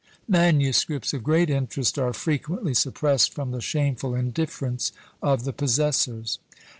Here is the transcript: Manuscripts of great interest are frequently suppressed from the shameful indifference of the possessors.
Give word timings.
Manuscripts 0.27 1.13
of 1.13 1.21
great 1.23 1.51
interest 1.51 1.99
are 1.99 2.11
frequently 2.11 2.73
suppressed 2.73 3.35
from 3.35 3.51
the 3.51 3.61
shameful 3.61 4.15
indifference 4.15 4.91
of 5.21 5.43
the 5.43 5.53
possessors. 5.53 6.39